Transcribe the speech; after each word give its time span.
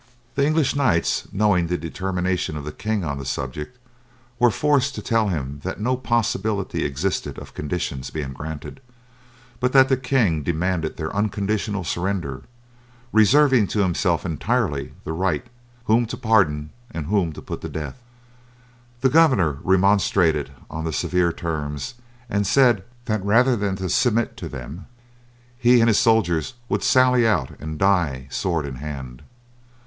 The 0.33 0.47
English 0.47 0.75
knights, 0.75 1.27
knowing 1.31 1.67
the 1.67 1.77
determination 1.77 2.57
of 2.57 2.65
the 2.65 2.71
king 2.71 3.03
on 3.03 3.19
the 3.19 3.23
subject, 3.23 3.77
were 4.39 4.49
forced 4.49 4.95
to 4.95 5.01
tell 5.03 5.27
him 5.27 5.59
that 5.63 5.79
no 5.79 5.95
possibility 5.95 6.83
existed 6.83 7.37
of 7.37 7.53
conditions 7.53 8.09
being 8.09 8.33
granted, 8.33 8.81
but 9.59 9.73
that 9.73 9.89
the 9.89 9.97
king 9.97 10.41
demanded 10.41 10.97
their 10.97 11.15
unconditional 11.15 11.83
surrender, 11.83 12.41
reserving 13.13 13.67
to 13.67 13.81
himself 13.83 14.25
entirely 14.25 14.93
the 15.03 15.13
right 15.13 15.45
whom 15.85 16.07
to 16.07 16.17
pardon 16.17 16.71
and 16.89 17.05
whom 17.05 17.31
to 17.33 17.39
put 17.43 17.61
to 17.61 17.69
death. 17.69 18.01
The 19.01 19.09
governor 19.09 19.59
remonstrated 19.61 20.49
on 20.67 20.83
the 20.83 20.93
severe 20.93 21.31
terms, 21.31 21.93
and 22.27 22.47
said 22.47 22.83
that 23.05 23.23
rather 23.23 23.55
than 23.55 23.77
submit 23.87 24.35
to 24.37 24.49
them 24.49 24.87
he 25.59 25.79
and 25.79 25.87
his 25.87 25.99
soldiers 25.99 26.55
would 26.69 26.81
sally 26.81 27.27
out 27.27 27.51
and 27.59 27.77
die 27.77 28.25
sword 28.31 28.65
in 28.65 28.77
hand. 28.77 29.21